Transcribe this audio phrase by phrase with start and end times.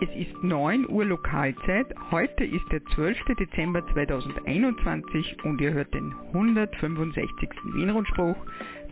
[0.00, 1.92] Es ist 9 Uhr Lokalzeit.
[2.12, 3.34] Heute ist der 12.
[3.36, 7.48] Dezember 2021 und ihr hört den 165.
[7.74, 8.36] Wien-Rundspruch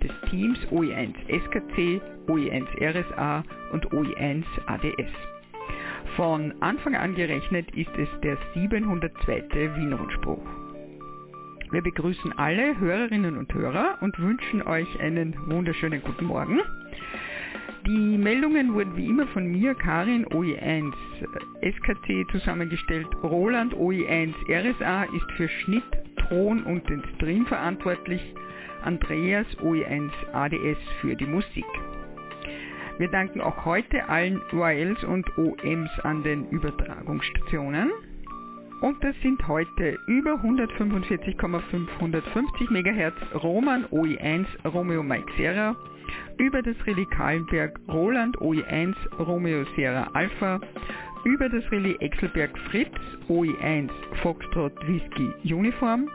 [0.03, 5.13] des Teams OE1 SKC, OE1 RSA und OE1 ADS.
[6.17, 9.45] Von Anfang an gerechnet ist es der 702.
[9.77, 10.43] Wien-Rundspruch.
[11.71, 16.61] Wir begrüßen alle Hörerinnen und Hörer und wünschen euch einen wunderschönen guten Morgen.
[17.87, 20.93] Die Meldungen wurden wie immer von mir, Karin OE1
[21.63, 23.07] SKC zusammengestellt.
[23.23, 25.85] Roland OE1 RSA ist für Schnitt,
[26.29, 28.35] Ton und den Stream verantwortlich.
[28.83, 31.65] Andreas OE1 ADS für die Musik.
[32.99, 37.93] Wir danken auch heute allen URLs und OMs an den Übertragungsstationen.
[38.81, 45.77] Und das sind heute über 145,550 MHz Roman OE1 Romeo Mike Sierra
[46.39, 50.61] über das Relais Kahlenberg Roland OE1 Romeo Sierra Alpha,
[51.25, 52.95] über das Relais Exelberg Fritz
[53.29, 53.89] OE1
[54.23, 56.09] Foxtrot Whisky Uniform,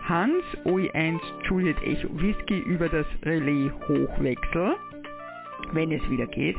[0.00, 1.18] Hans OE1
[1.48, 4.76] Juliet Echo Whisky über das Relais Hochwechsel,
[5.72, 6.56] wenn es wieder geht,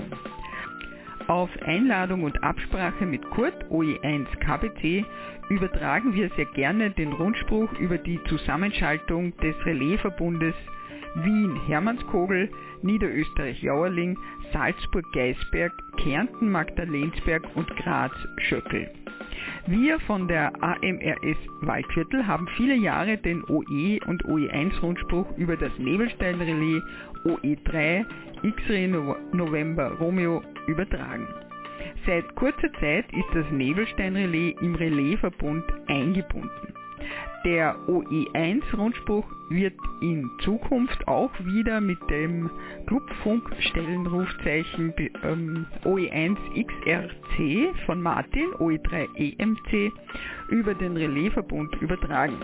[1.30, 5.04] Auf Einladung und Absprache mit Kurt OE1 KBC
[5.48, 10.56] übertragen wir sehr gerne den Rundspruch über die Zusammenschaltung des Relaisverbundes
[11.14, 12.50] Wien-Hermannskogel,
[12.82, 14.18] Niederösterreich-Jauerling,
[14.52, 18.90] Salzburg-Geisberg, Kärnten-Magdalensberg und Graz-Schöckel.
[19.66, 25.70] Wir von der AMRS Waldviertel haben viele Jahre den OE und OE1 Rundspruch über das
[25.78, 26.82] Nebelsteinrelais
[27.24, 28.06] OE3
[28.42, 28.88] X-Ray
[29.32, 31.28] November Romeo übertragen.
[32.06, 36.69] Seit kurzer Zeit ist das Nebelsteinrelais im Relaisverbund eingebunden.
[37.44, 42.50] Der OE1-Rundspruch wird in Zukunft auch wieder mit dem
[42.86, 44.92] Clubfunkstellenrufzeichen
[45.24, 49.90] ähm, OE1XRC von Martin OE3EMC
[50.50, 52.42] über den Relaisverbund übertragen.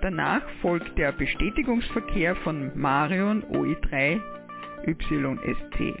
[0.00, 5.96] Danach folgt der Bestätigungsverkehr von Marion OE3YSC.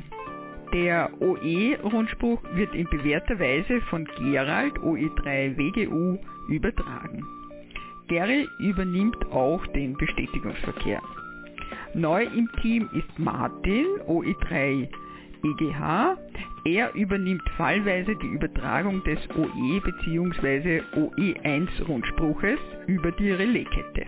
[0.72, 7.39] Der OE-Rundspruch wird in bewährter Weise von Gerald OE3WGU übertragen.
[8.10, 11.00] Gary übernimmt auch den Bestätigungsverkehr.
[11.94, 14.88] Neu im Team ist Martin OE3
[15.44, 16.16] EGH.
[16.64, 20.82] Er übernimmt fallweise die Übertragung des OE bzw.
[20.96, 24.06] OE1 Rundspruches über die Relaiskette.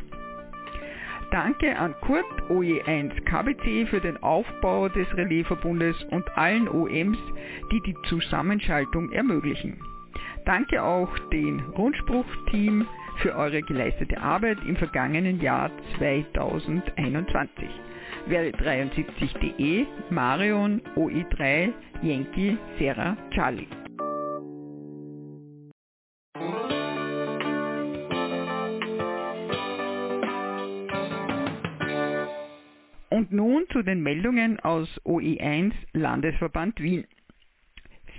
[1.30, 7.19] Danke an Kurt OE1 KBC für den Aufbau des Relaisverbundes und allen OMs,
[7.70, 9.78] die die Zusammenschaltung ermöglichen.
[10.44, 12.84] Danke auch dem Rundspruchteam
[13.19, 17.69] für eure geleistete Arbeit im vergangenen Jahr 2021.
[18.29, 21.73] Wäre73.de Marion OE3
[22.03, 23.69] Yankee Serra Charlie.
[33.11, 37.06] Und nun zu den Meldungen aus OE1 Landesverband Wien.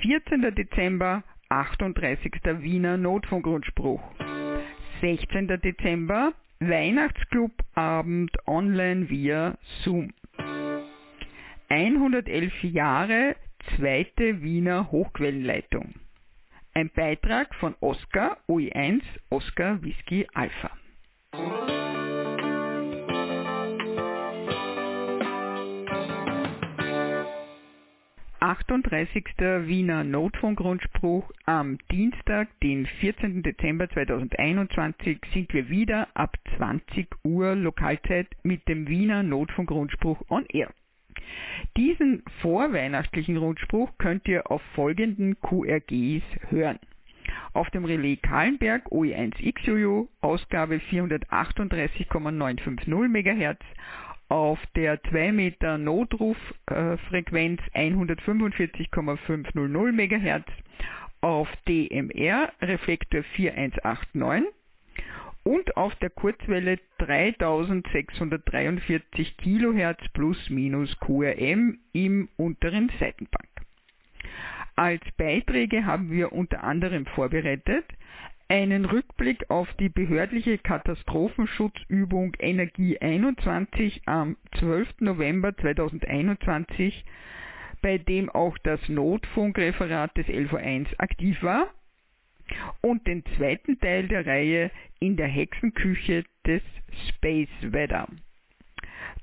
[0.01, 0.53] 14.
[0.53, 2.31] Dezember 38.
[2.61, 4.01] Wiener Notfunkrundspruch.
[5.03, 5.47] 16.
[5.61, 10.13] Dezember Weihnachtsclubabend online via Zoom.
[11.67, 13.35] 111 Jahre
[13.75, 15.95] zweite Wiener Hochquellenleitung.
[16.73, 20.71] Ein Beitrag von Oscar OE1 Oscar Whisky Alpha.
[28.53, 29.25] 38.
[29.65, 33.41] Wiener Notfunkrundspruch am Dienstag, den 14.
[33.41, 40.69] Dezember 2021 sind wir wieder ab 20 Uhr Lokalzeit mit dem Wiener Notfunkrundspruch on Air.
[41.77, 46.77] Diesen vorweihnachtlichen Rundspruch könnt ihr auf folgenden QRGs hören.
[47.53, 53.63] Auf dem Relais Kahlenberg OE1XUU Ausgabe 438,950 MHz
[54.33, 60.45] auf der 2 Meter Notruf-Frequenz 145,500 MHz,
[61.21, 64.51] auf DMR Reflektor 4189
[65.43, 73.49] und auf der Kurzwelle 3643 kHz plus minus QRM im unteren Seitenbank.
[74.75, 77.85] Als Beiträge haben wir unter anderem vorbereitet
[78.53, 84.89] einen Rückblick auf die behördliche Katastrophenschutzübung Energie 21 am 12.
[84.99, 87.03] November 2021,
[87.81, 91.73] bei dem auch das Notfunkreferat des LV1 aktiv war,
[92.81, 94.69] und den zweiten Teil der Reihe
[94.99, 96.61] in der Hexenküche des
[97.07, 98.07] Space Weather.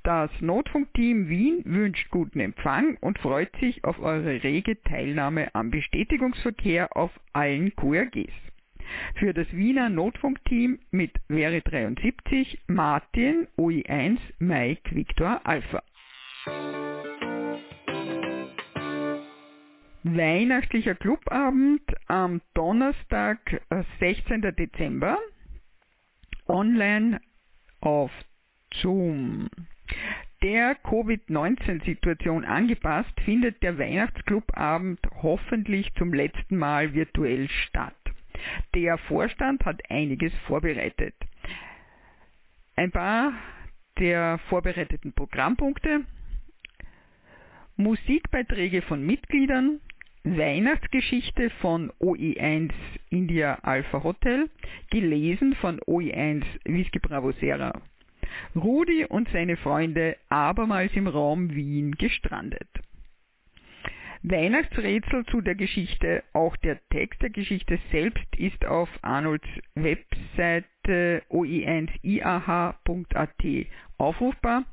[0.03, 6.97] Das Notfunkteam Wien wünscht guten Empfang und freut sich auf eure rege Teilnahme am Bestätigungsverkehr
[6.97, 8.33] auf allen QRGs.
[9.17, 15.83] Für das Wiener Notfunkteam mit Wäre 73 Martin OI1 Mike Victor Alpha.
[20.03, 23.61] Weihnachtlicher Clubabend am Donnerstag,
[23.99, 24.45] 16.
[24.45, 25.19] Äh, Dezember,
[26.49, 27.21] online
[27.81, 28.11] auf
[28.73, 29.49] Zoom.
[30.43, 38.00] Der Covid-19-Situation angepasst findet der Weihnachtsclubabend hoffentlich zum letzten Mal virtuell statt.
[38.75, 41.15] Der Vorstand hat einiges vorbereitet.
[42.77, 43.33] Ein paar
[43.99, 46.01] der vorbereiteten Programmpunkte.
[47.77, 49.81] Musikbeiträge von Mitgliedern,
[50.25, 52.73] Weihnachtsgeschichte von OE1
[53.09, 54.51] India Alpha Hotel,
[54.91, 57.81] gelesen von OE1 Whisky Bravo Sierra.
[58.55, 62.69] Rudi und seine Freunde abermals im Raum Wien gestrandet.
[64.23, 72.77] Weihnachtsrätsel zu der Geschichte, auch der Text der Geschichte selbst ist auf Arnolds Webseite oi1iah.at
[73.97, 74.65] aufrufbar.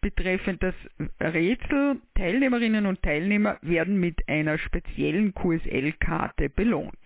[0.00, 0.74] Betreffend das
[1.20, 6.98] Rätsel, Teilnehmerinnen und Teilnehmer werden mit einer speziellen QSL-Karte belohnt.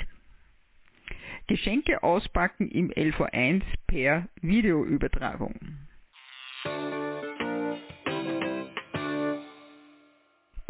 [1.48, 5.54] Geschenke auspacken im LV1 per Videoübertragung.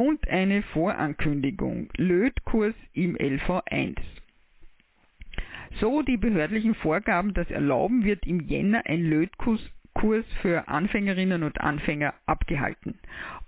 [0.07, 1.89] Und eine Vorankündigung.
[1.97, 3.97] Lötkurs im LV1.
[5.81, 9.61] So die behördlichen Vorgaben das erlauben, wird im Jänner ein Lötkurs
[10.43, 12.99] für Anfängerinnen und Anfänger abgehalten.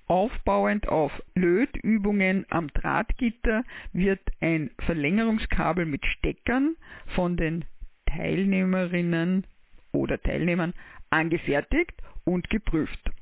[0.09, 3.63] Aufbauend auf Lötübungen am Drahtgitter
[3.93, 6.75] wird ein Verlängerungskabel mit Steckern
[7.15, 7.67] von den
[8.07, 9.47] Teilnehmerinnen
[9.93, 10.75] oder Teilnehmern
[11.11, 11.93] angefertigt
[12.25, 13.13] und geprüft.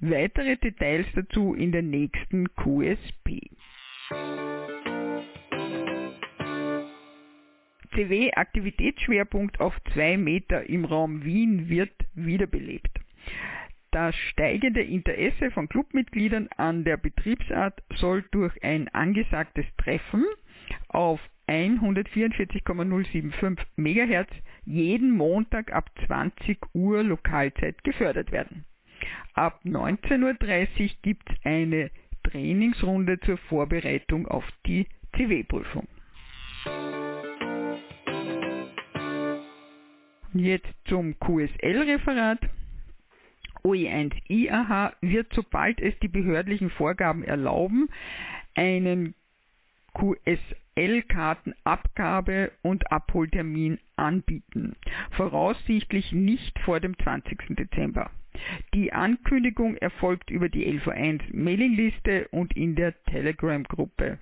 [0.00, 3.50] Weitere Details dazu in der nächsten QSP.
[7.94, 13.00] CW Aktivitätsschwerpunkt auf 2 Meter im Raum Wien wird wiederbelebt.
[13.90, 20.24] Das steigende Interesse von Clubmitgliedern an der Betriebsart soll durch ein angesagtes Treffen
[20.88, 24.28] auf 144,075 MHz
[24.64, 28.64] jeden Montag ab 20 Uhr Lokalzeit gefördert werden.
[29.34, 31.90] Ab 19.30 Uhr gibt es eine
[32.24, 35.86] Trainingsrunde zur Vorbereitung auf die CW-Prüfung.
[40.32, 42.38] Jetzt zum QSL-Referat.
[43.64, 47.88] OE1IAH wird, sobald es die behördlichen Vorgaben erlauben,
[48.54, 49.14] einen
[49.94, 54.76] QSL-Kartenabgabe und Abholtermin anbieten.
[55.10, 57.56] Voraussichtlich nicht vor dem 20.
[57.56, 58.10] Dezember.
[58.74, 64.18] Die Ankündigung erfolgt über die LV1 Mailingliste und in der Telegram-Gruppe.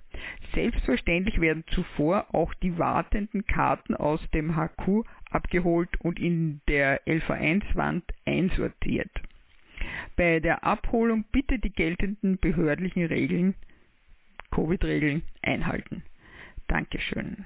[0.53, 8.03] Selbstverständlich werden zuvor auch die wartenden Karten aus dem HQ abgeholt und in der LV1-Wand
[8.25, 9.11] einsortiert.
[10.15, 13.55] Bei der Abholung bitte die geltenden behördlichen Regeln,
[14.51, 16.03] Covid-Regeln einhalten.
[16.67, 17.45] Dankeschön.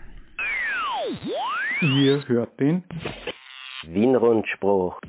[1.81, 2.83] Ihr hört den
[3.87, 4.99] Wien-Rundspruch.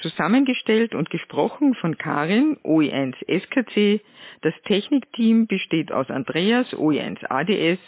[0.00, 4.00] Zusammengestellt und gesprochen von Karin, OE1 SKC.
[4.42, 7.80] Das Technikteam besteht aus Andreas, OE1 ADS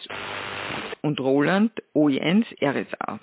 [1.01, 3.21] und Roland, OE1 RSA.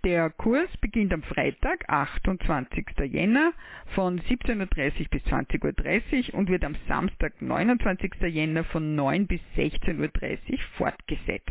[0.03, 2.87] Der Kurs beginnt am Freitag, 28.
[3.11, 3.53] Jänner
[3.95, 8.15] von 17.30 bis 20.30 Uhr und wird am Samstag, 29.
[8.29, 11.51] Jänner von 9 bis 16.30 Uhr fortgesetzt.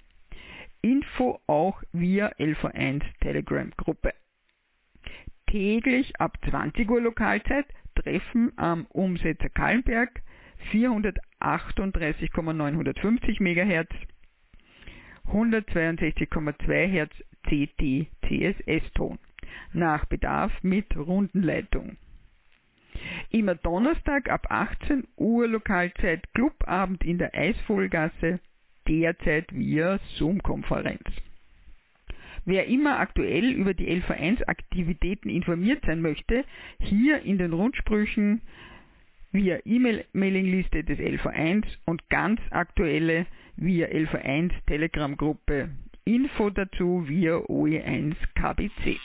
[0.82, 4.14] Info auch via LV1 Telegram Gruppe.
[5.46, 10.24] Täglich ab 20 Uhr Lokalzeit Treffen am Umsetzer Kallenberg
[10.72, 13.90] 438,950 MHz
[15.28, 17.12] 162,2 Hz
[17.44, 19.20] CT CSS-Ton.
[19.74, 21.98] Nach Bedarf mit Rundenleitung.
[23.30, 28.40] Immer Donnerstag ab 18 Uhr Lokalzeit Clubabend in der Eisvogelgasse
[28.88, 31.04] derzeit via Zoom-Konferenz.
[32.46, 36.44] Wer immer aktuell über die LV1-Aktivitäten informiert sein möchte,
[36.80, 38.42] hier in den Rundsprüchen
[39.32, 45.70] via E-Mail-Mailingliste des LV1 und ganz aktuelle via LV1 Telegram-Gruppe.
[46.04, 49.00] Info dazu via OE1 KBC.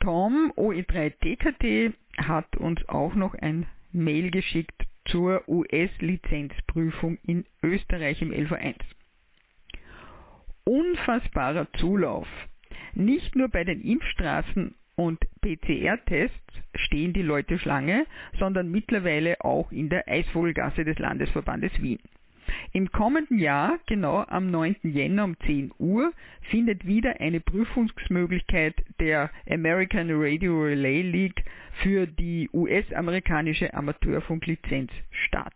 [0.00, 8.30] Tom OE3 DKT hat uns auch noch ein Mail geschickt zur US-Lizenzprüfung in Österreich im
[8.30, 8.76] LV1.
[10.64, 12.28] Unfassbarer Zulauf.
[12.94, 16.36] Nicht nur bei den Impfstraßen und PCR-Tests
[16.74, 18.04] stehen die Leute Schlange,
[18.38, 22.00] sondern mittlerweile auch in der Eisvogelgasse des Landesverbandes Wien.
[22.72, 24.76] Im kommenden Jahr, genau am 9.
[24.82, 26.12] Jänner um 10 Uhr,
[26.50, 31.44] findet wieder eine Prüfungsmöglichkeit der American Radio Relay League
[31.82, 35.54] für die US-amerikanische Amateurfunklizenz statt.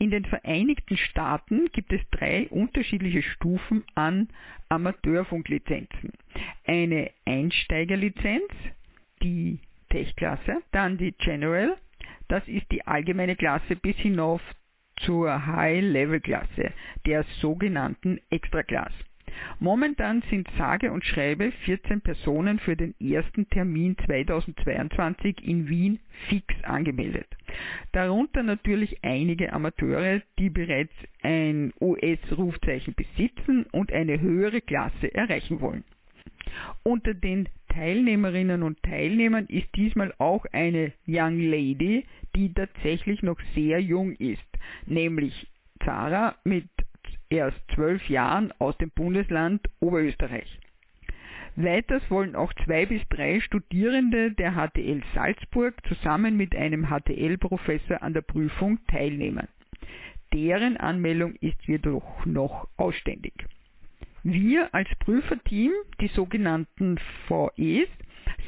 [0.00, 4.30] In den Vereinigten Staaten gibt es drei unterschiedliche Stufen an
[4.70, 6.12] Amateurfunklizenzen.
[6.66, 8.48] Eine Einsteigerlizenz,
[9.22, 9.58] die
[9.90, 11.76] Tech-Klasse, dann die General,
[12.28, 14.40] das ist die allgemeine Klasse bis hinauf
[14.96, 16.72] zur High-Level-Klasse,
[17.04, 18.94] der sogenannten Extra-Class.
[19.58, 26.54] Momentan sind sage und schreibe 14 Personen für den ersten Termin 2022 in Wien fix
[26.64, 27.26] angemeldet.
[27.92, 35.84] Darunter natürlich einige Amateure, die bereits ein US-Rufzeichen besitzen und eine höhere Klasse erreichen wollen.
[36.82, 42.04] Unter den Teilnehmerinnen und Teilnehmern ist diesmal auch eine Young Lady,
[42.34, 44.42] die tatsächlich noch sehr jung ist,
[44.86, 45.46] nämlich
[45.84, 46.68] Zara mit
[47.30, 50.58] erst zwölf Jahren aus dem Bundesland Oberösterreich.
[51.56, 58.14] Weiters wollen auch zwei bis drei Studierende der HTL Salzburg zusammen mit einem HTL-Professor an
[58.14, 59.48] der Prüfung teilnehmen.
[60.32, 63.34] Deren Anmeldung ist jedoch noch ausständig.
[64.22, 67.88] Wir als Prüferteam, die sogenannten VEs,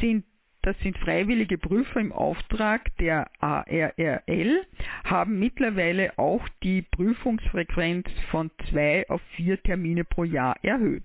[0.01, 0.25] sind
[0.63, 4.65] das sind freiwillige Prüfer im Auftrag der ARRL,
[5.05, 11.05] haben mittlerweile auch die Prüfungsfrequenz von zwei auf vier Termine pro Jahr erhöht.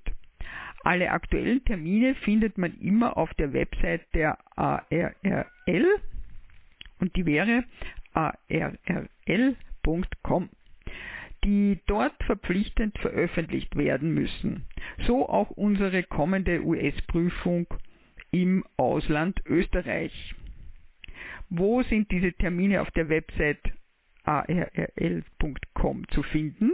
[0.83, 5.87] Alle aktuellen Termine findet man immer auf der Website der ARRL
[6.99, 7.63] und die wäre
[8.13, 9.59] arrl.com
[11.43, 14.65] die dort verpflichtend veröffentlicht werden müssen.
[15.05, 17.67] So auch unsere kommende US-Prüfung
[18.41, 20.35] im Ausland Österreich.
[21.49, 23.61] Wo sind diese Termine auf der Website
[24.23, 26.73] arrl.com zu finden?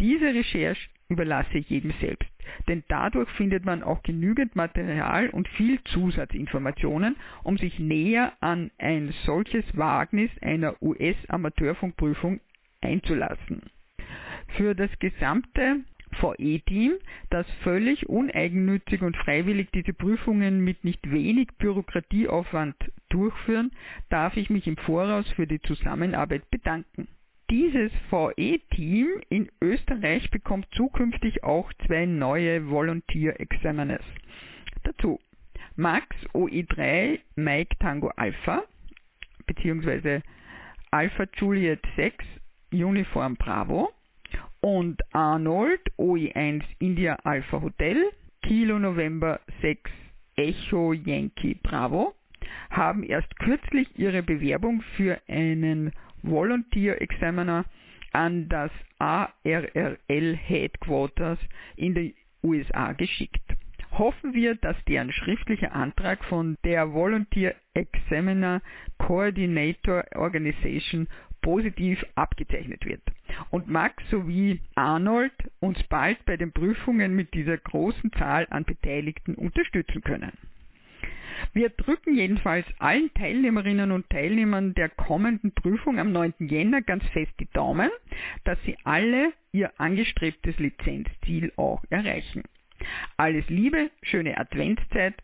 [0.00, 2.28] Diese Recherche überlasse ich jedem selbst,
[2.66, 9.14] denn dadurch findet man auch genügend Material und viel Zusatzinformationen, um sich näher an ein
[9.24, 12.40] solches Wagnis einer US-Amateurfunkprüfung
[12.80, 13.62] einzulassen.
[14.56, 15.84] Für das gesamte
[16.20, 16.94] VE-Team,
[17.30, 22.76] das völlig uneigennützig und freiwillig diese Prüfungen mit nicht wenig Bürokratieaufwand
[23.08, 23.72] durchführen,
[24.08, 27.08] darf ich mich im Voraus für die Zusammenarbeit bedanken.
[27.50, 34.04] Dieses VE-Team in Österreich bekommt zukünftig auch zwei neue Volunteer Examiners.
[34.82, 35.20] Dazu
[35.76, 38.64] Max OE3 Mike Tango Alpha
[39.46, 40.22] bzw.
[40.90, 42.24] Alpha Juliet 6
[42.72, 43.92] Uniform Bravo
[44.66, 48.10] und Arnold OE1 India Alpha Hotel,
[48.42, 49.88] Kilo November 6
[50.34, 52.16] Echo Yankee Bravo,
[52.70, 55.92] haben erst kürzlich ihre Bewerbung für einen
[56.24, 57.64] Volunteer Examiner
[58.10, 61.38] an das ARRL Headquarters
[61.76, 63.44] in den USA geschickt.
[63.92, 68.60] Hoffen wir, dass deren schriftlicher Antrag von der Volunteer Examiner
[68.98, 71.06] Coordinator Organization
[71.46, 73.02] positiv abgezeichnet wird
[73.50, 79.36] und Max sowie Arnold uns bald bei den Prüfungen mit dieser großen Zahl an Beteiligten
[79.36, 80.32] unterstützen können.
[81.52, 86.34] Wir drücken jedenfalls allen Teilnehmerinnen und Teilnehmern der kommenden Prüfung am 9.
[86.40, 87.90] Jänner ganz fest die Daumen,
[88.42, 92.42] dass sie alle ihr angestrebtes Lizenzziel auch erreichen.
[93.16, 95.14] Alles Liebe, schöne Adventszeit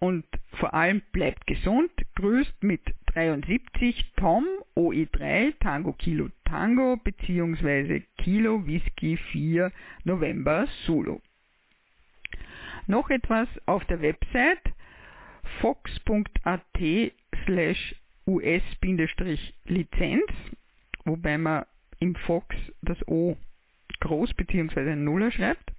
[0.00, 0.24] und
[0.58, 1.90] vor allem bleibt gesund.
[2.16, 4.44] Grüßt mit 73 Tom
[4.76, 8.02] OE3 Tango Kilo Tango bzw.
[8.18, 9.70] Kilo Whisky 4
[10.04, 11.20] November Solo.
[12.86, 14.62] Noch etwas auf der Website
[15.60, 16.60] fox.at
[17.44, 17.94] slash
[18.26, 18.72] us-lizenz,
[21.04, 21.66] wobei man
[21.98, 23.36] im Fox das O
[24.00, 24.96] groß bzw.
[24.96, 25.70] Nuller schreibt,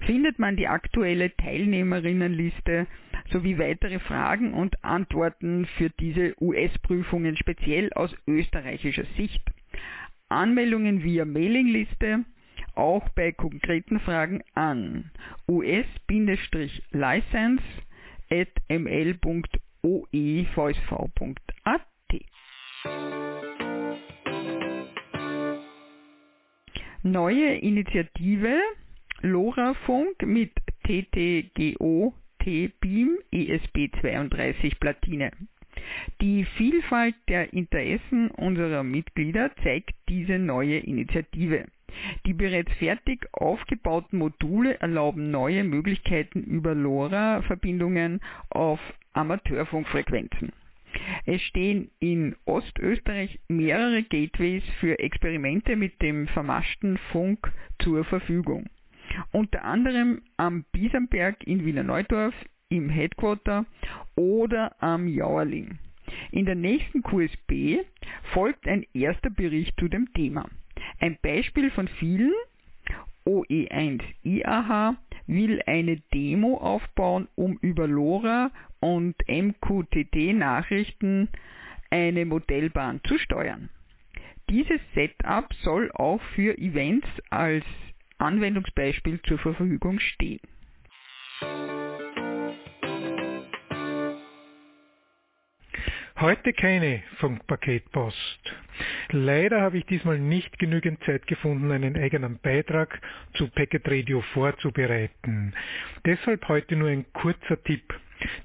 [0.00, 2.86] findet man die aktuelle Teilnehmerinnenliste
[3.30, 9.42] sowie weitere Fragen und Antworten für diese US-Prüfungen speziell aus österreichischer Sicht.
[10.28, 12.24] Anmeldungen via Mailingliste,
[12.74, 15.10] auch bei konkreten Fragen an
[15.46, 16.02] us-license
[18.30, 19.18] at ml.oevsv.at.
[27.02, 28.60] Neue Initiative
[29.22, 30.52] LoRa-Funk mit
[30.84, 35.32] TTGO T-Beam ESP32 Platine.
[36.20, 41.66] Die Vielfalt der Interessen unserer Mitglieder zeigt diese neue Initiative.
[42.26, 48.78] Die bereits fertig aufgebauten Module erlauben neue Möglichkeiten über LoRa-Verbindungen auf
[49.14, 50.52] Amateurfunkfrequenzen.
[51.26, 58.68] Es stehen in Ostösterreich mehrere Gateways für Experimente mit dem vermaschten Funk zur Verfügung
[59.32, 62.34] unter anderem am Biesenberg in Wiener Neudorf
[62.68, 63.64] im Headquarter
[64.16, 65.78] oder am Jauerling.
[66.30, 67.80] In der nächsten QSB
[68.32, 70.48] folgt ein erster Bericht zu dem Thema.
[71.00, 72.32] Ein Beispiel von vielen,
[73.26, 78.50] OE1 IAH will eine Demo aufbauen, um über LoRa
[78.80, 81.28] und MQTT-Nachrichten
[81.90, 83.68] eine Modellbahn zu steuern.
[84.48, 87.66] Dieses Setup soll auch für Events als
[88.18, 90.40] Anwendungsbeispiel zur Verfügung stehen.
[96.20, 98.40] Heute keine Funkpaketpost.
[99.10, 103.00] Leider habe ich diesmal nicht genügend Zeit gefunden, einen eigenen Beitrag
[103.34, 105.54] zu Packet Radio vorzubereiten.
[106.04, 107.94] Deshalb heute nur ein kurzer Tipp.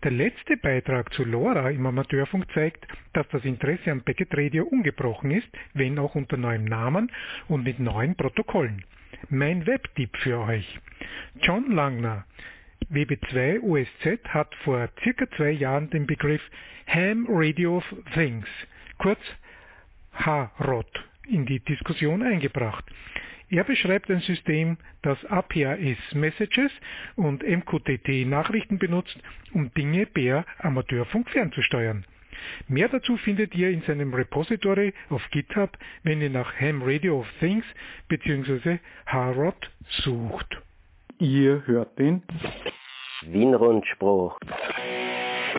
[0.04, 5.32] Der letzte Beitrag zu LoRa im Amateurfunk zeigt, dass das Interesse am Packet Radio ungebrochen
[5.32, 7.12] ist, wenn auch unter neuem Namen
[7.48, 8.84] und mit neuen Protokollen.
[9.30, 10.80] Mein Webtipp für euch.
[11.42, 12.26] John Langner,
[12.92, 16.42] WB2 OSZ, hat vor circa zwei Jahren den Begriff
[16.88, 18.48] Ham Radio of Things,
[18.98, 19.20] kurz
[20.14, 22.84] HROT, in die Diskussion eingebracht.
[23.50, 26.72] Er beschreibt ein System, das APAS-Messages
[27.16, 29.18] und MQTT-Nachrichten benutzt,
[29.54, 32.06] um Dinge per Amateurfunk fernzusteuern.
[32.68, 37.28] Mehr dazu findet ihr in seinem Repository auf GitHub, wenn ihr nach Ham Radio of
[37.40, 37.66] Things
[38.08, 38.80] bzw.
[39.06, 39.72] HROT
[40.04, 40.62] sucht.
[41.20, 42.24] Ihr hört den
[43.22, 44.40] Wienrundspruch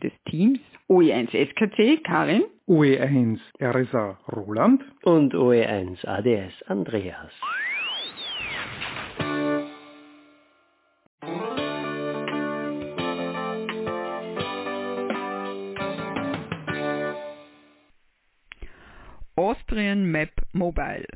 [0.02, 7.32] des Teams OE1 SKC Karin, OE1 RSA Roland und OE1 ADS Andreas.
[19.54, 21.06] Austrian Map Mobile.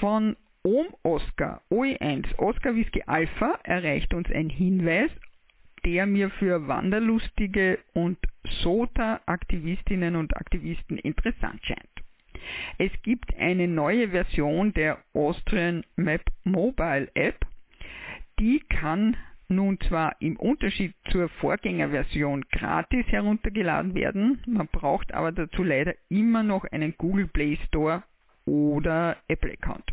[0.00, 5.10] Von OM Oscar OE1 Oscar Whisky Alpha erreicht uns ein Hinweis,
[5.86, 8.18] der mir für Wanderlustige und
[8.62, 11.88] SOTA-Aktivistinnen und Aktivisten interessant scheint.
[12.76, 17.46] Es gibt eine neue Version der Austrian Map Mobile App,
[18.38, 19.16] die kann
[19.54, 26.42] nun zwar im Unterschied zur Vorgängerversion gratis heruntergeladen werden, man braucht aber dazu leider immer
[26.42, 28.02] noch einen Google Play Store
[28.44, 29.84] oder Apple Account.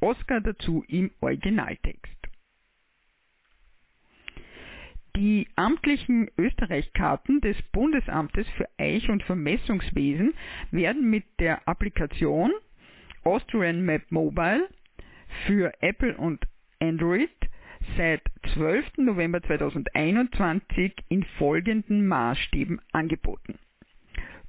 [0.00, 2.14] Oscar dazu im Originaltext.
[5.16, 10.34] Die amtlichen Österreich-Karten des Bundesamtes für Eich- und Vermessungswesen
[10.72, 12.52] werden mit der Applikation
[13.22, 14.68] Austrian Map Mobile
[15.46, 16.44] für Apple und
[16.80, 17.30] Android
[17.96, 18.22] seit
[18.54, 18.98] 12.
[18.98, 23.58] November 2021 in folgenden Maßstäben angeboten.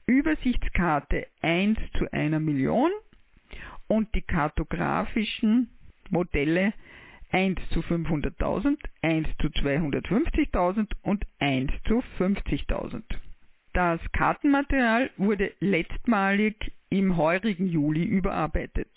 [0.07, 2.91] Übersichtskarte 1 zu einer Million
[3.87, 5.69] und die kartografischen
[6.09, 6.73] Modelle
[7.31, 13.03] 1 zu 500.000, 1 zu 250.000 und 1 zu 50.000.
[13.73, 18.87] Das Kartenmaterial wurde letztmalig im heurigen Juli überarbeitet.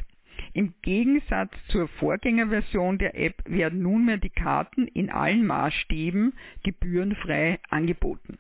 [0.53, 8.39] Im Gegensatz zur Vorgängerversion der App werden nunmehr die Karten in allen Maßstäben gebührenfrei angeboten.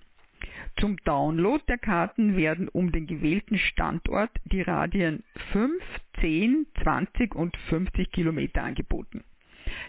[0.79, 5.83] Zum Download der Karten werden um den gewählten Standort die Radien 5,
[6.21, 9.25] 10, 20 und 50 Kilometer angeboten.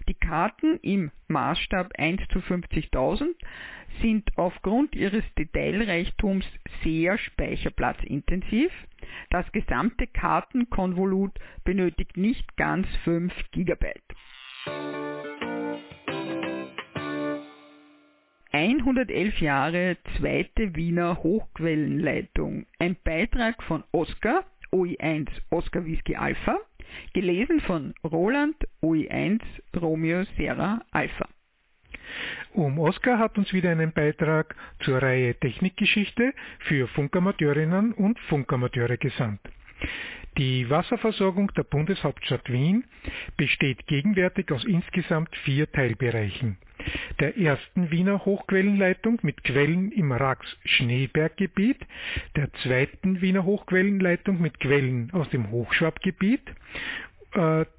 [0.07, 3.35] Die Karten im Maßstab 1 zu 50.000
[4.01, 6.45] sind aufgrund ihres Detailreichtums
[6.83, 8.71] sehr speicherplatzintensiv.
[9.29, 13.93] Das gesamte Kartenkonvolut benötigt nicht ganz 5 GB.
[18.51, 22.65] 111 Jahre zweite Wiener Hochquellenleitung.
[22.79, 26.57] Ein Beitrag von Oscar, OI1 Oscar Whisky Alpha,
[27.13, 29.41] gelesen von Roland OI1
[29.79, 31.27] Romeo Serra Alpha.
[32.53, 39.41] Um Oscar hat uns wieder einen Beitrag zur Reihe Technikgeschichte für Funkamateurinnen und Funkamateure gesandt.
[40.37, 42.85] Die Wasserversorgung der Bundeshauptstadt Wien
[43.35, 46.57] besteht gegenwärtig aus insgesamt vier Teilbereichen.
[47.19, 51.85] Der ersten Wiener Hochquellenleitung mit Quellen im Rax-Schneeberggebiet,
[52.37, 56.43] der zweiten Wiener Hochquellenleitung mit Quellen aus dem Hochschwabgebiet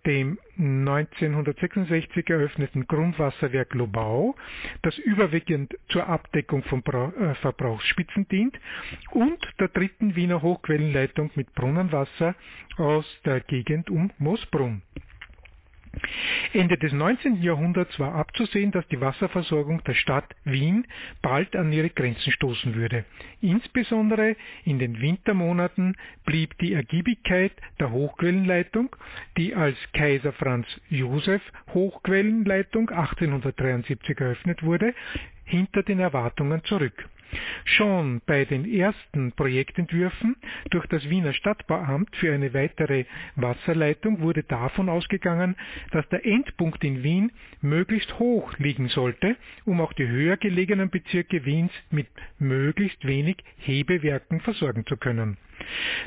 [0.06, 4.36] dem 1966 eröffneten Grundwasserwerk Lobau,
[4.82, 8.58] das überwiegend zur Abdeckung von äh, Verbrauchsspitzen dient,
[9.12, 12.34] und der dritten Wiener Hochquellenleitung mit Brunnenwasser
[12.76, 14.82] aus der Gegend um Moosbrunn.
[16.52, 17.42] Ende des 19.
[17.42, 20.86] Jahrhunderts war abzusehen, dass die Wasserversorgung der Stadt Wien
[21.22, 23.04] bald an ihre Grenzen stoßen würde.
[23.40, 28.94] Insbesondere in den Wintermonaten blieb die Ergiebigkeit der Hochquellenleitung,
[29.36, 31.42] die als Kaiser Franz Josef
[31.74, 34.94] Hochquellenleitung 1873 eröffnet wurde,
[35.44, 37.08] hinter den Erwartungen zurück.
[37.64, 40.36] Schon bei den ersten Projektentwürfen
[40.70, 43.04] durch das Wiener Stadtbauamt für eine weitere
[43.36, 45.56] Wasserleitung wurde davon ausgegangen,
[45.92, 51.44] dass der Endpunkt in Wien möglichst hoch liegen sollte, um auch die höher gelegenen Bezirke
[51.44, 55.36] Wiens mit möglichst wenig Hebewerken versorgen zu können.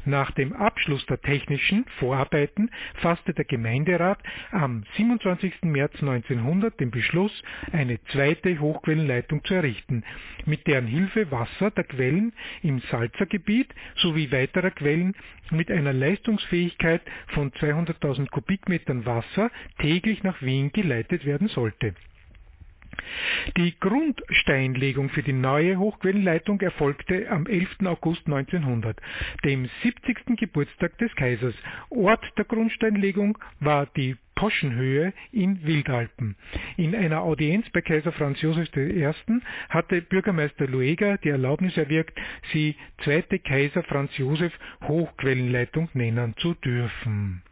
[0.06, 4.20] Nach dem Abschluss der technischen Vorarbeiten fasste der Gemeinderat
[4.52, 5.64] am 27.
[5.64, 7.32] März 1900 den Beschluss,
[7.72, 10.04] eine zweite Hochquellenleitung zu errichten,
[10.46, 15.16] mit deren Hilfe Wasser der Quellen im Salzergebiet sowie weiterer Quellen
[15.52, 21.94] mit einer Leistungsfähigkeit von 200.000 Kubikmetern Wasser täglich nach Wien geleitet werden sollte
[23.58, 27.78] Die Grundsteinlegung für die neue Hochquellenleitung erfolgte am 11.
[27.86, 29.00] August 1900,
[29.44, 30.38] dem 70.
[30.38, 31.56] Geburtstag des Kaisers.
[31.90, 36.36] Ort der Grundsteinlegung war die Poschenhöhe in Wildalpen.
[36.78, 39.10] In einer Audienz bei Kaiser Franz Josef I.
[39.70, 42.20] hatte Bürgermeister Lueger die Erlaubnis erwirkt,
[42.52, 44.52] sie zweite Kaiser Franz Josef
[44.88, 47.44] Hochquellenleitung nennen zu dürfen.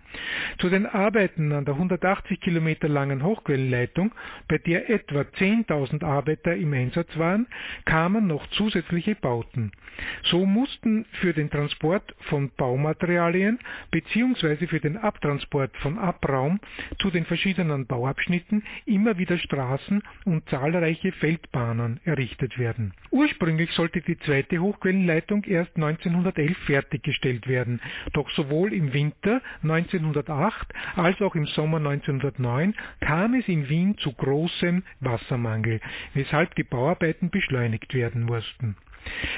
[0.60, 4.14] Zu den Arbeiten an der 180 Kilometer langen Hochquellenleitung,
[4.48, 7.48] bei der etwa 10.000 Arbeiter im Einsatz waren,
[7.86, 9.72] kamen noch zusätzliche Bauten.
[10.24, 13.60] So mussten für den Transport von Baumaterialien
[13.92, 14.68] bzw.
[14.68, 16.60] für den Abtransport von Abraum
[17.00, 22.94] zu den verschiedenen Bauabschnitten immer wieder Straßen und zahlreiche Feldbahnen errichtet werden.
[23.12, 27.82] Ursprünglich sollte die zweite Hochquellenleitung erst 1911 fertiggestellt werden,
[28.14, 33.98] doch sowohl im Winter 19 1908 als auch im Sommer 1909 kam es in Wien
[33.98, 35.80] zu großem Wassermangel,
[36.14, 38.76] weshalb die Bauarbeiten beschleunigt werden mussten.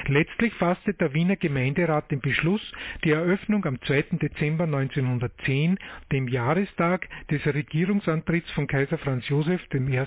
[0.06, 2.60] Letztlich fasste der Wiener Gemeinderat den Beschluss,
[3.02, 4.18] die Eröffnung am 2.
[4.20, 5.78] Dezember 1910,
[6.12, 10.04] dem Jahrestag des Regierungsantritts von Kaiser Franz Josef I.,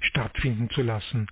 [0.00, 1.26] stattfinden zu lassen.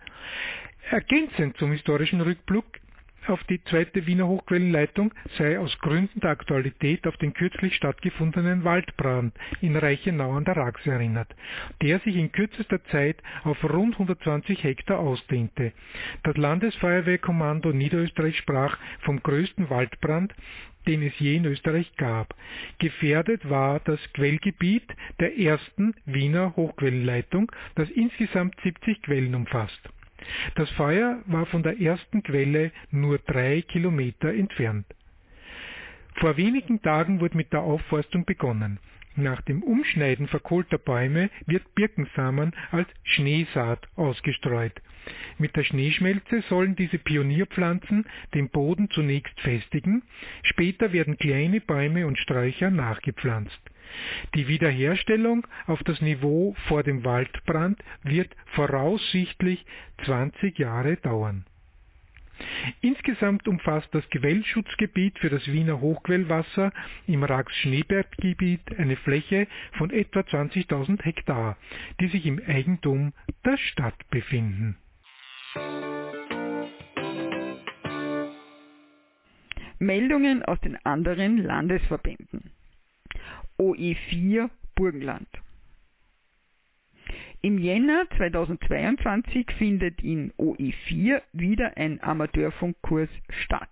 [0.90, 2.80] Ergänzend zum historischen Rückblick
[3.28, 9.34] auf die zweite Wiener Hochquellenleitung sei aus Gründen der Aktualität auf den kürzlich stattgefundenen Waldbrand
[9.60, 11.34] in Reichenau an der Rax erinnert,
[11.82, 15.72] der sich in kürzester Zeit auf rund 120 Hektar ausdehnte.
[16.22, 20.34] Das Landesfeuerwehrkommando Niederösterreich sprach vom größten Waldbrand,
[20.86, 22.34] den es je in Österreich gab.
[22.78, 24.84] Gefährdet war das Quellgebiet
[25.20, 29.80] der ersten Wiener Hochquellenleitung, das insgesamt 70 Quellen umfasst.
[30.54, 34.86] Das Feuer war von der ersten Quelle nur drei Kilometer entfernt.
[36.16, 38.80] Vor wenigen Tagen wurde mit der Aufforstung begonnen.
[39.14, 44.80] Nach dem Umschneiden verkohlter Bäume wird Birkensamen als Schneesaat ausgestreut.
[45.38, 50.02] Mit der Schneeschmelze sollen diese Pionierpflanzen den Boden zunächst festigen,
[50.42, 53.60] später werden kleine Bäume und Sträucher nachgepflanzt.
[54.34, 59.64] Die Wiederherstellung auf das Niveau vor dem Waldbrand wird voraussichtlich
[60.04, 61.44] 20 Jahre dauern.
[62.80, 66.72] Insgesamt umfasst das Quellschutzgebiet für das Wiener Hochquellwasser
[67.06, 71.56] im Rax-Schneeberggebiet eine Fläche von etwa 20.000 Hektar,
[72.00, 73.12] die sich im Eigentum
[73.44, 74.76] der Stadt befinden.
[79.80, 82.50] Meldungen aus den anderen Landesverbänden.
[83.58, 85.28] OE4 Burgenland.
[87.42, 93.68] Im Jänner 2022 findet in OE4 wieder ein Amateurfunkkurs statt.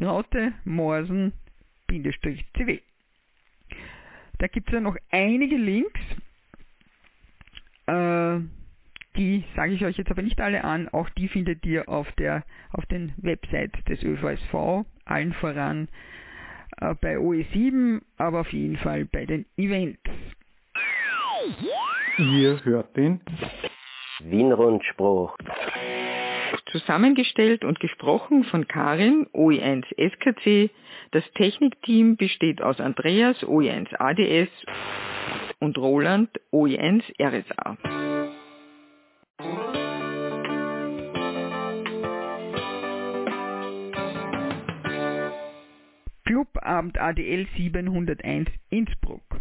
[0.00, 2.80] Raute Morsen-CW.
[4.38, 6.00] Da gibt es ja noch einige Links.
[9.16, 12.44] Die sage ich euch jetzt aber nicht alle an, auch die findet ihr auf, der,
[12.72, 15.88] auf den Websites des ÖVSV, allen voran
[16.80, 20.00] äh, bei OE7, aber auf jeden Fall bei den Events.
[22.18, 23.20] Ihr hört den
[24.20, 25.36] Wienrundspruch.
[26.70, 30.70] Zusammengestellt und gesprochen von Karin, OE1 SKC.
[31.10, 34.50] Das Technikteam besteht aus Andreas, OE1 ADS
[35.58, 37.76] und Roland, OE1 RSA.
[46.42, 49.40] Clubabend ADL 701 Innsbruck.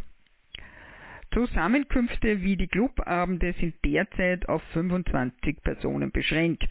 [1.34, 6.70] Zusammenkünfte wie die Clubabende sind derzeit auf 25 Personen beschränkt.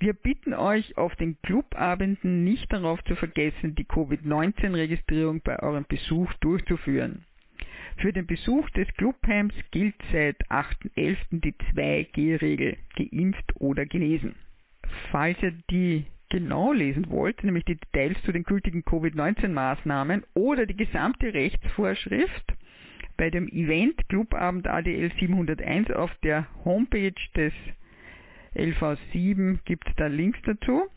[0.00, 6.30] Wir bitten euch auf den Clubabenden nicht darauf zu vergessen, die Covid-19-Registrierung bei eurem Besuch
[6.40, 7.24] durchzuführen.
[7.96, 11.16] Für den Besuch des Clubheims gilt seit 8.11.
[11.40, 14.34] die 2G-Regel, geimpft oder genesen.
[15.10, 20.76] Falls ihr die genau lesen wollt, nämlich die Details zu den gültigen Covid-19-Maßnahmen oder die
[20.76, 22.54] gesamte Rechtsvorschrift,
[23.18, 27.52] bei dem Event Clubabend ADL 701 auf der Homepage des
[28.54, 30.88] LV7 gibt es da Links dazu.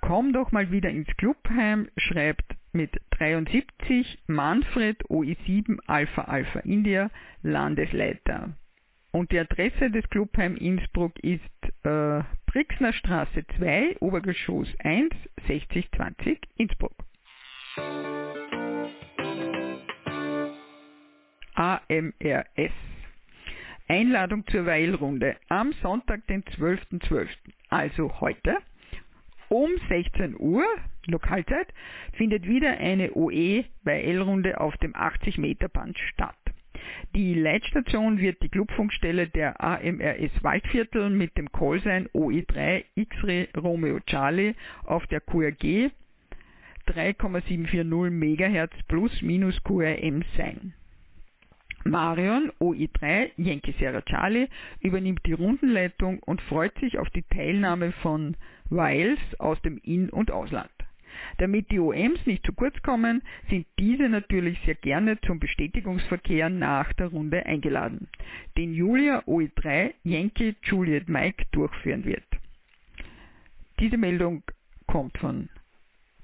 [0.00, 7.10] Komm doch mal wieder ins Clubheim, schreibt mit 73 Manfred OI7 Alpha Alpha India
[7.42, 8.54] Landesleiter.
[9.10, 11.42] Und die Adresse des Clubheim Innsbruck ist
[11.84, 15.10] äh, Brixner Straße 2, Obergeschoss 1,
[15.46, 16.94] 6020 Innsbruck.
[21.54, 22.72] AMRS
[23.88, 27.28] Einladung zur Weilrunde am Sonntag, den 12.12., .12.,
[27.70, 28.58] also heute,
[29.48, 30.64] um 16 Uhr
[31.06, 31.72] Lokalzeit
[32.12, 36.36] findet wieder eine OE-Weilrunde auf dem 80-Meter-Band statt.
[37.14, 44.54] Die Leitstation wird die Clubfunkstelle der AMRS Waldviertel mit dem Callsign OE3 X-Ray Romeo Charlie
[44.84, 45.90] auf der QRG
[46.86, 50.74] 3,740 MHz plus minus QRM sein.
[51.84, 54.48] Marion OI3 Yankee Sierra Charlie
[54.80, 58.36] übernimmt die Rundenleitung und freut sich auf die Teilnahme von
[58.68, 60.70] Wiles aus dem In- und Ausland.
[61.38, 66.92] Damit die OMs nicht zu kurz kommen, sind diese natürlich sehr gerne zum Bestätigungsverkehr nach
[66.94, 68.08] der Runde eingeladen,
[68.56, 72.24] den Julia OE3 Yankee Juliet Mike durchführen wird.
[73.80, 74.42] Diese Meldung
[74.86, 75.48] kommt von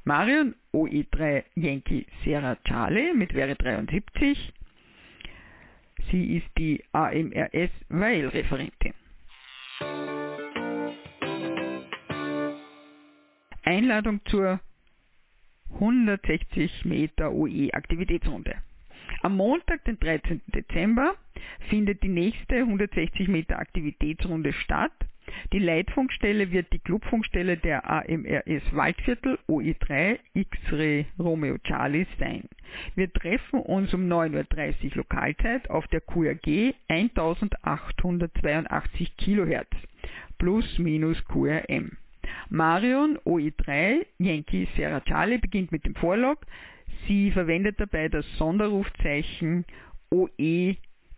[0.04, 4.52] Marion OE3 Yankee Sierra Charlie mit Wäre 73
[6.11, 8.92] Sie ist die AMRS-Weil-Referentin.
[13.62, 14.61] Einladung zur
[15.74, 18.54] 160 Meter OE-Aktivitätsrunde.
[19.22, 20.40] Am Montag, den 13.
[20.46, 21.14] Dezember,
[21.68, 24.92] findet die nächste 160 Meter Aktivitätsrunde statt.
[25.52, 32.44] Die Leitfunkstelle wird die Clubfunkstelle der AMRS Waldviertel OE3 X-Ray Romeo Charlie sein.
[32.94, 39.66] Wir treffen uns um 9.30 Uhr Lokalzeit auf der QRG 1882 kHz
[40.38, 41.96] plus minus QRM.
[42.50, 46.46] Marion OE3 Yankee Sierra Charlie beginnt mit dem Vorlog.
[47.07, 49.64] Sie verwendet dabei das Sonderrufzeichen
[50.11, 50.76] OE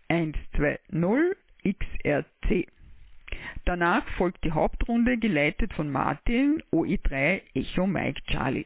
[0.09, 2.69] 120 XRC.
[3.65, 8.65] Danach folgt die Hauptrunde, geleitet von Martin, OE3 Echo Mike Charlie.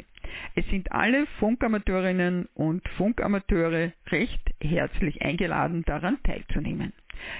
[0.54, 6.92] Es sind alle Funkamateurinnen und Funkamateure recht herzlich eingeladen, daran teilzunehmen.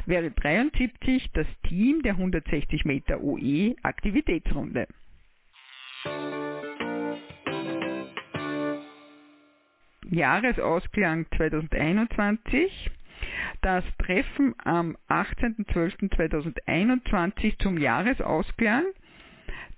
[0.07, 4.87] Wäre 73 das Team der 160 Meter OE Aktivitätsrunde.
[10.11, 12.91] Jahresausklang 2021
[13.63, 18.85] das Treffen am 18.12.2021 zum Jahresausklang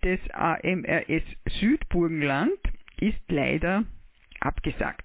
[0.03, 1.23] des AMRS
[1.61, 2.59] Südburgenland
[2.99, 3.85] ist leider
[4.41, 5.05] abgesagt.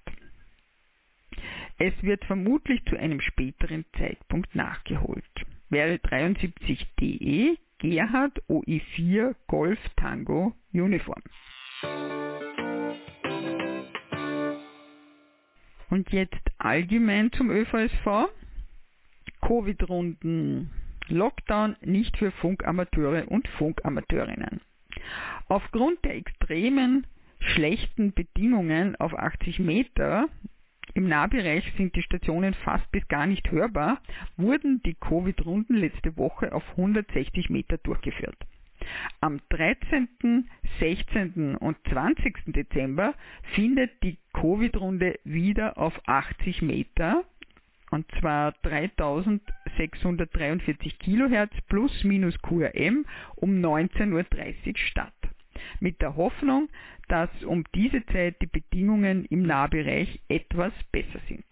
[1.78, 5.24] Es wird vermutlich zu einem späteren Zeitpunkt nachgeholt.
[5.68, 11.22] Wäre 73 DE Gerhard OI4 Golf Tango Uniform.
[15.88, 18.28] Und jetzt allgemein zum ÖVSV.
[19.40, 20.70] Covid-Runden.
[21.06, 24.60] Lockdown nicht für Funkamateure und Funkamateurinnen.
[25.48, 27.06] Aufgrund der extremen
[27.38, 30.28] schlechten Bedingungen auf 80 Meter
[30.94, 34.00] im Nahbereich sind die Stationen fast bis gar nicht hörbar,
[34.36, 38.36] wurden die Covid-Runden letzte Woche auf 160 Meter durchgeführt.
[39.20, 41.56] Am 13., 16.
[41.56, 42.36] und 20.
[42.46, 43.14] Dezember
[43.54, 47.24] findet die Covid-Runde wieder auf 80 Meter
[47.90, 54.24] und zwar 3643 Kilohertz plus minus QRM um 19.30 Uhr
[54.76, 55.14] statt.
[55.80, 56.68] Mit der Hoffnung,
[57.08, 61.44] dass um diese Zeit die Bedingungen im Nahbereich etwas besser sind.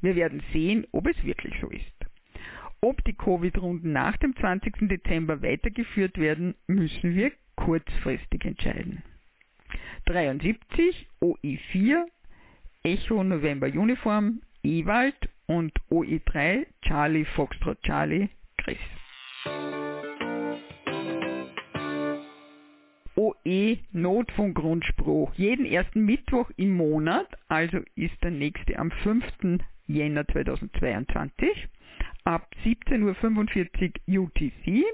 [0.00, 1.84] Wir werden sehen, ob es wirklich so ist.
[2.80, 4.88] Ob die Covid-Runden nach dem 20.
[4.88, 9.02] Dezember weitergeführt werden, müssen wir kurzfristig entscheiden.
[10.06, 12.04] 73 OI4
[12.82, 15.16] Echo November Uniform Ewald
[15.46, 18.78] und OI3 Charlie Foxtrot Charlie Chris.
[23.16, 25.34] OE Notfunkgrundspruch.
[25.34, 29.24] Jeden ersten Mittwoch im Monat, also ist der nächste am 5.
[29.86, 31.68] Jänner 2022
[32.24, 34.84] ab 17.45 Uhr UTC,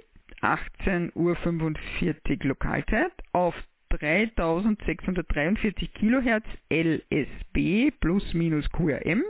[0.43, 3.55] 18.45 Uhr Lokalzeit auf
[3.91, 9.23] 3643 kHz LSB plus minus QRM.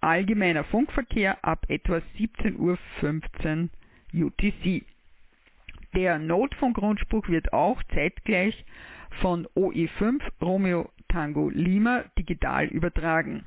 [0.00, 3.68] Allgemeiner Funkverkehr ab etwa 17.15
[4.14, 4.84] Uhr UTC.
[5.94, 8.64] Der Notfunkgrundspruch wird auch zeitgleich
[9.20, 13.44] von OE5 Romeo Tango Lima digital übertragen.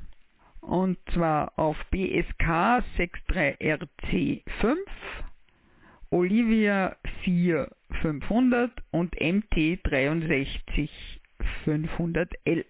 [0.62, 4.78] Und zwar auf BSK 63RC5,
[6.12, 12.64] Olivia 4500 und MT 63500L.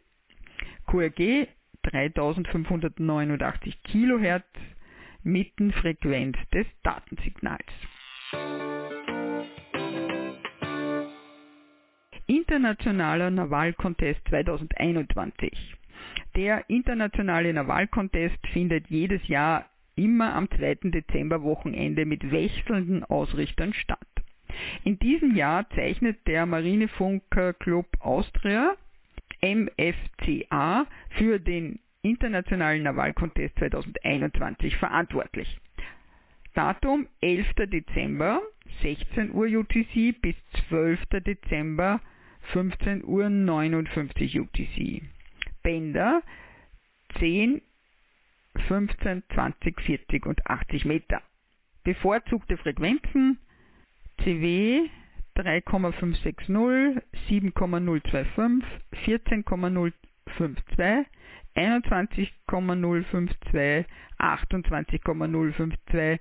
[0.88, 1.48] QRG
[1.84, 4.46] 3589 kHz
[5.24, 7.66] Mittenfrequenz des Datensignals.
[12.28, 15.76] Internationaler Naval-Contest 2021.
[16.36, 20.90] Der internationale Naval-Contest findet jedes Jahr immer am 2.
[20.90, 24.00] Dezember-Wochenende mit wechselnden Ausrichtern statt.
[24.84, 28.76] In diesem Jahr zeichnet der Marinefunker Club Austria
[29.42, 35.60] MFCA für den Internationalen Naval-Contest 2021 verantwortlich.
[36.56, 37.54] Datum 11.
[37.68, 38.42] Dezember
[38.82, 40.36] 16 Uhr UTC bis
[40.70, 41.00] 12.
[41.26, 42.02] Dezember
[42.54, 45.02] 15 Uhr 59 UTC.
[45.64, 46.22] Bänder
[47.20, 47.62] 10,
[48.68, 51.22] 15, 20, 40 und 80 Meter.
[51.84, 53.38] Bevorzugte Frequenzen
[54.22, 54.90] CW
[55.36, 58.64] 3,560, 7,025,
[59.06, 61.06] 14,052,
[61.56, 63.86] 21,052,
[64.18, 66.20] 28,052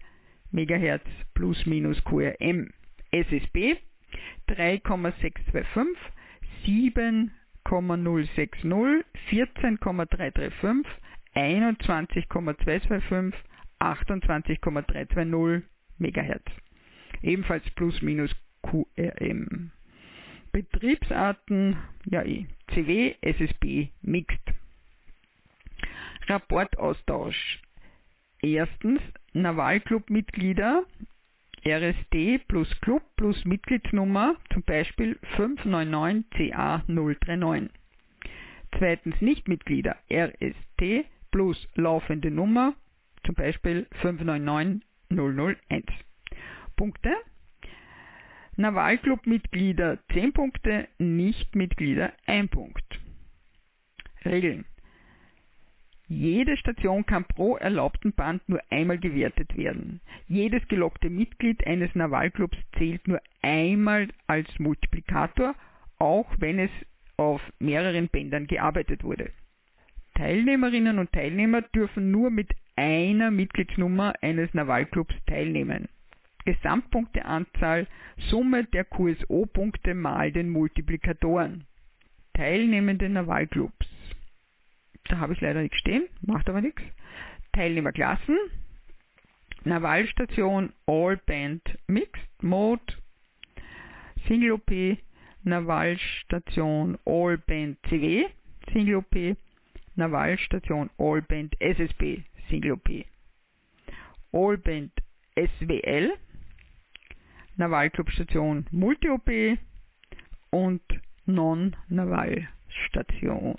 [0.52, 1.02] MHz
[1.34, 2.70] plus minus QRM.
[3.12, 3.76] SSB
[4.48, 5.96] 3,625,
[6.64, 10.86] 7,060, 14,335,
[11.34, 13.34] 21,225,
[13.80, 15.62] 28,320
[16.00, 16.42] MHz.
[17.22, 19.70] Ebenfalls plus minus QRM.
[20.52, 21.76] Betriebsarten,
[22.10, 24.52] ja eh, CW, SSB, Mixed.
[26.28, 27.60] Rapportaustausch.
[28.42, 29.00] Erstens
[29.32, 30.84] Navalclub-Mitglieder
[31.66, 37.70] RSD plus Club plus Mitgliedsnummer, zum Beispiel 599CA039.
[38.78, 42.74] Zweitens Nichtmitglieder RST plus laufende Nummer,
[43.24, 45.86] zum Beispiel 599001.
[46.76, 47.10] Punkte.
[48.56, 53.00] Navalclub-Mitglieder 10 Punkte, Nichtmitglieder 1 Punkt.
[54.24, 54.64] Regeln.
[56.06, 60.00] Jede Station kann pro erlaubten Band nur einmal gewertet werden.
[60.26, 65.54] Jedes geloggte Mitglied eines Navalclubs zählt nur einmal als Multiplikator,
[65.98, 66.70] auch wenn es
[67.16, 69.30] auf mehreren Bändern gearbeitet wurde.
[70.14, 75.88] Teilnehmerinnen und Teilnehmer dürfen nur mit einer Mitgliedsnummer eines Navalclubs teilnehmen.
[76.44, 77.86] Gesamtpunkteanzahl
[78.28, 81.64] Summe der QSO-Punkte mal den Multiplikatoren.
[82.34, 83.86] Teilnehmende Navalclubs
[85.08, 86.82] da habe ich leider nichts stehen, macht aber nichts.
[87.52, 88.36] Teilnehmerklassen,
[89.64, 92.82] Navalstation All Band Mixed Mode,
[94.26, 94.70] Single OP,
[95.42, 98.26] Navalstation All Band CW,
[98.72, 99.36] Single OP,
[99.96, 102.88] Navalstation All Band SSB, Single OP,
[104.32, 104.90] All Band
[105.36, 106.12] SWL,
[107.56, 109.28] Navalclubstation Multi OP
[110.50, 110.82] und
[111.26, 113.56] Non-Navalstation.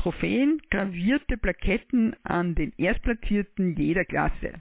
[0.00, 4.54] Trophäen, gravierte Plaketten an den Erstplatzierten jeder Klasse.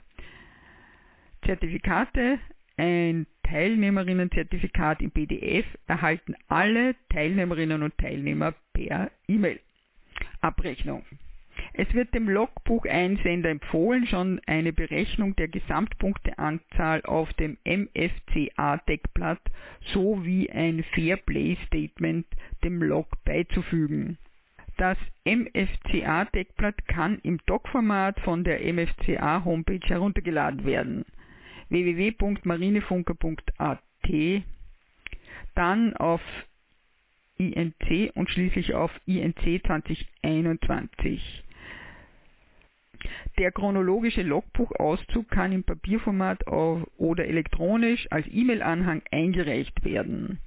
[1.46, 2.40] Zertifikate,
[2.76, 9.62] ein Teilnehmerinnenzertifikat im PDF erhalten alle Teilnehmerinnen und Teilnehmer per E-Mail.
[10.42, 11.06] Abrechnung.
[11.72, 19.42] Es wird dem Logbucheinsender empfohlen, schon eine Berechnung der Gesamtpunkteanzahl auf dem MFCA-Deckblatt
[19.94, 22.28] sowie ein Fairplay-Statement
[22.66, 24.18] dem Log beizufügen.
[24.80, 31.04] Das MFCA-Deckblatt kann im DOC-Format von der MFCA-Homepage heruntergeladen werden.
[31.68, 33.84] www.marinefunker.at
[35.56, 36.22] dann auf
[37.38, 41.44] INC und schließlich auf INC 2021.
[43.38, 50.40] Der chronologische Logbuchauszug kann im Papierformat oder elektronisch als E-Mail-Anhang eingereicht werden.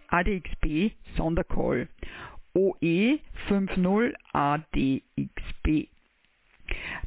[0.07, 1.89] ADXB Sondercall
[2.55, 5.87] OE50 ADXB.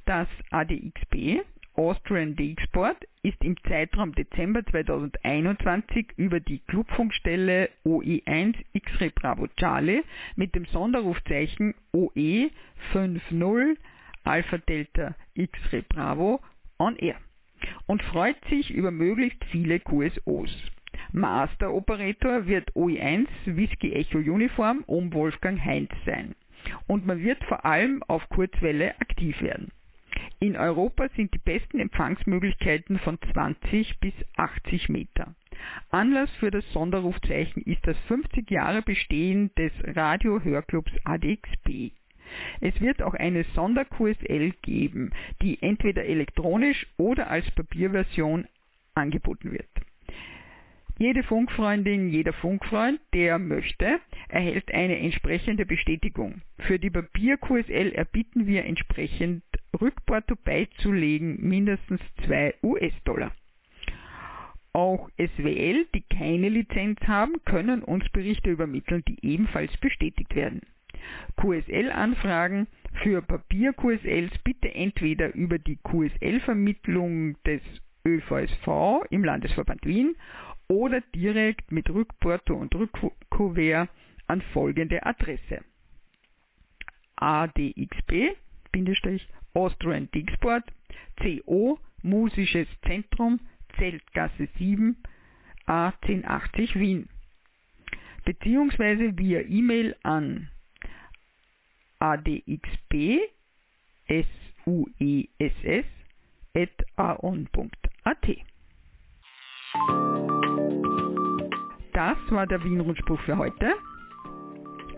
[0.04, 1.40] Das ADXB
[1.74, 10.02] Austrian D-Export ist im Zeitraum Dezember 2021 über die Clubfunkstelle OE1 X-Ray Bravo Charlie
[10.36, 13.78] mit dem Sonderrufzeichen OE50
[14.24, 16.40] Alpha Delta X-Ray Bravo
[16.78, 17.16] on Air
[17.86, 20.50] und freut sich über möglichst viele QSOs.
[21.12, 26.34] Master Operator wird OE1 Whisky Echo Uniform um Wolfgang Heinz sein.
[26.86, 29.72] Und man wird vor allem auf Kurzwelle aktiv werden.
[30.38, 35.34] In Europa sind die besten Empfangsmöglichkeiten von 20 bis 80 Meter.
[35.90, 41.92] Anlass für das Sonderrufzeichen ist das 50 Jahre Bestehen des Radio-Hörclubs ADXB.
[42.60, 45.10] Es wird auch eine Sonder-QSL geben,
[45.42, 48.46] die entweder elektronisch oder als Papierversion
[48.94, 49.68] angeboten wird.
[50.98, 56.42] Jede Funkfreundin, jeder Funkfreund, der möchte, erhält eine entsprechende Bestätigung.
[56.58, 59.42] Für die Papier-QSL erbitten wir entsprechend
[59.80, 63.32] Rückporto beizulegen, mindestens 2 US-Dollar.
[64.74, 70.60] Auch SWL, die keine Lizenz haben, können uns Berichte übermitteln, die ebenfalls bestätigt werden.
[71.36, 72.66] QSL-Anfragen
[73.02, 77.62] für Papier-QSLs bitte entweder über die QSL-Vermittlung des
[78.06, 80.16] ÖVSV im Landesverband Wien
[80.68, 83.88] oder direkt mit Rückporto und Rückkuvert
[84.26, 85.62] an folgende Adresse.
[87.16, 88.36] ADXB
[89.54, 90.64] Austrian Dixport
[91.20, 93.38] CO Musisches Zentrum
[93.76, 94.96] Zeltgasse 7
[95.66, 97.08] A1080 Wien
[98.24, 100.48] beziehungsweise via E-Mail an
[102.02, 103.20] adxb
[105.38, 105.86] suess
[106.54, 108.26] at aon.at.
[111.92, 113.74] Das war der Wien-Rundspruch für heute.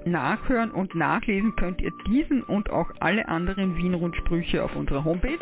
[0.07, 5.39] Nachhören und nachlesen könnt ihr diesen und auch alle anderen Wien-Rundsprüche auf unserer Homepage